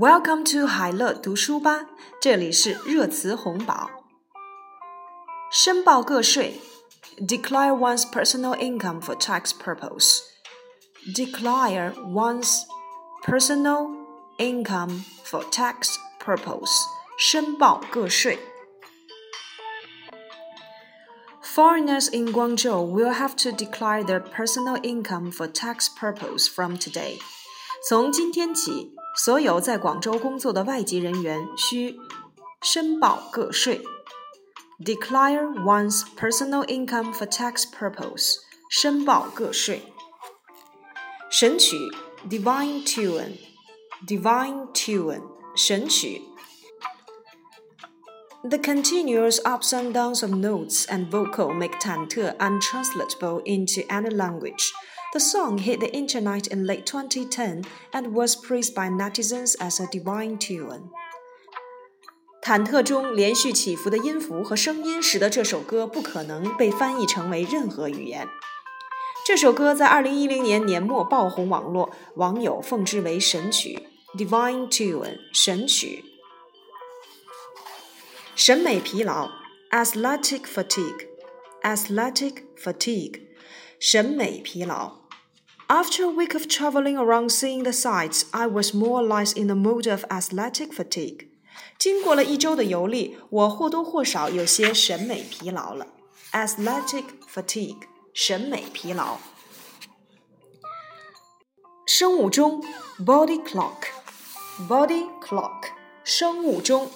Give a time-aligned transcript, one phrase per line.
[0.00, 1.86] Welcome to 海乐读书吧，
[2.20, 3.90] 这里是热词红宝。
[5.50, 6.60] 申报个税，
[7.18, 10.20] declare one's personal income for tax purpose.
[11.14, 12.64] Declare one's
[13.22, 13.88] personal
[14.38, 16.70] income for tax purpose.
[17.18, 18.38] 申报个税。
[21.42, 27.18] Foreigners in Guangzhou will have to declare their personal income for tax purpose from today.
[27.88, 31.99] 从今天起， 所有在广州工作的外籍人员需
[32.61, 33.81] 申报个税。
[34.83, 38.37] Declare one's personal income for tax purpose.
[38.69, 39.93] 申报个税。
[41.29, 41.77] 神曲
[42.29, 43.37] divine tune
[44.07, 45.21] divine tune
[45.55, 46.30] 神曲。
[48.43, 54.71] The continuous ups and downs of notes and vocal make Tante untranslatable into any language.
[55.13, 57.61] The song hit the internet in late 2010
[57.93, 60.89] and was praised by netizens as a divine tune.
[62.43, 68.27] 忐忑中连续起伏的音符和声音，使得这首歌不可能被翻译成为任何语言。
[69.23, 76.05] 这首歌在2010年年末爆红网络，网友奉之为神曲《Divine Tune》神曲。
[78.43, 79.29] 审美疲劳
[79.69, 81.05] （aesthetic fatigue）。
[81.61, 83.21] aesthetic fatigue，
[83.79, 84.93] 审美疲劳。
[85.67, 89.55] After a week of traveling around seeing the sights, I was more or less in the
[89.55, 91.27] mood of aesthetic fatigue.
[91.77, 95.85] 经过了一周的游历，我或多或少有些审美疲劳了。
[96.31, 97.83] Aesthetic fatigue，
[98.15, 99.19] 审美疲劳。
[101.85, 102.63] 生物钟
[103.05, 105.65] ，body clock，body clock，
[106.03, 106.89] 生物钟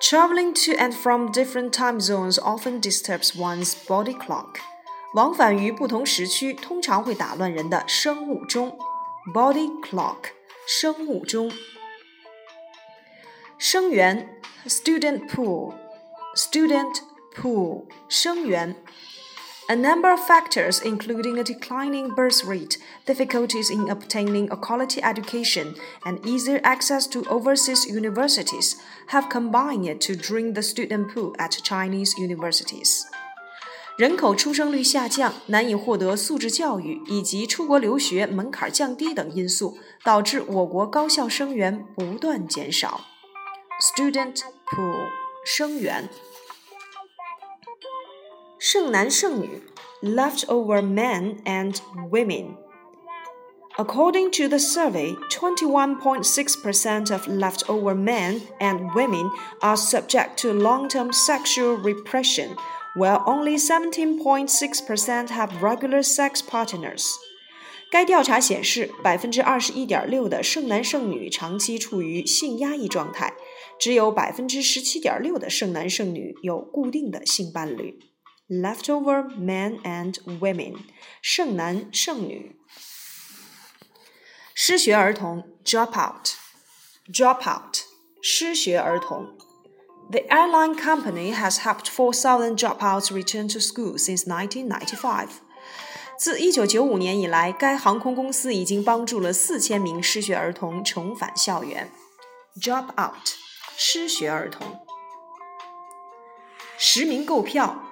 [0.00, 4.56] Traveling to and from different time zones often disturbs one's body clock.
[5.14, 8.78] 往返于不同时区通常会打乱人的生物钟
[9.32, 10.32] （body clock）。
[10.66, 11.52] 生物钟。
[13.58, 17.00] 生源 （student pool），student
[17.34, 18.76] pool，生源。
[19.68, 25.74] A number of factors, including a declining birth rate, difficulties in obtaining a quality education,
[26.04, 28.74] and easier access to overseas universities,
[29.08, 33.04] have combined to drain the student pool at Chinese universities.
[33.96, 43.02] 人口出生率下降、难以获得素质教育以及出国留学门槛降低等因素，导致我国高校生源不断减少。
[43.80, 45.08] Student pool
[45.44, 46.08] 生源。
[48.66, 49.62] 剩男剩女
[50.02, 51.76] leftover men and
[52.10, 61.10] women。According to the survey, 21.6% of leftover men and women are subject to long term
[61.10, 62.50] sexual repression
[62.94, 67.06] while only 17.6% have regular sex partners.
[67.90, 73.34] 该调查显示，百分之二十一点六的剩男剩女长期处于性压抑状态，
[73.78, 77.98] 只有百分之十七点六的剩男剩女有固定的性伴侣。
[78.48, 80.76] Leftover men and women，
[81.22, 82.56] 剩男剩女。
[84.54, 87.78] 失学儿童 drop out，drop out，
[88.20, 89.38] 失学儿童。
[90.10, 95.28] the airline company has helped 4,000 dropouts return to school since 1995.
[96.18, 101.90] 自1995年以来，该航空公司已经帮助了4000名失学儿童重返校园。
[102.60, 103.26] Drop out，
[103.76, 104.84] 失学儿童。
[106.76, 107.82] 实名购票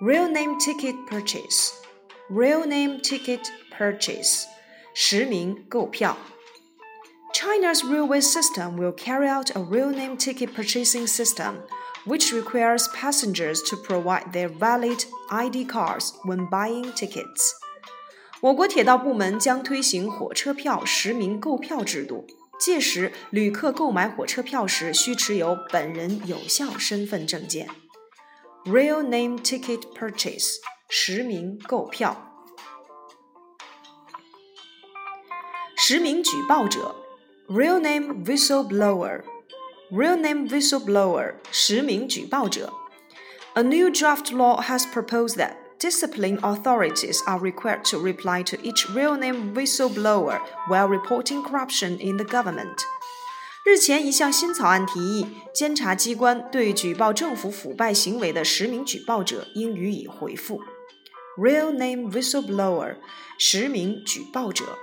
[0.00, 3.40] ，real name ticket purchase，real name ticket
[3.76, 4.44] purchase，
[4.94, 6.16] 实名购票。
[7.32, 11.62] China's railway system will carry out a real name ticket purchasing system,
[12.04, 17.52] which requires passengers to provide their valid ID cards when buying tickets.
[18.40, 22.26] 我国铁道部门将推行火车票实名购票制度，
[22.58, 27.68] 届时旅客购买火车票时需持有本人有效身份证件。
[28.66, 30.56] Real name ticket purchase
[30.88, 32.16] 实名购票。
[35.76, 36.94] 实名举报者
[37.48, 39.22] Real name whistleblower.
[39.90, 41.34] Real name whistleblower.
[41.50, 42.72] 实名举报者.
[43.54, 48.88] A new draft law has proposed that discipline authorities are required to reply to each
[48.94, 50.38] real name whistleblower
[50.68, 52.78] while reporting corruption in the government.
[53.67, 60.61] 日前，一项新草案提议，监察机关对举报政府腐败行为的实名举报者应予以回复。
[61.35, 62.97] Real name whistleblower，
[63.39, 64.77] 实名举报者。